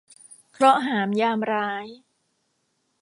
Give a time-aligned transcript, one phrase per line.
[0.53, 1.85] เคราะห์หามยามร้าย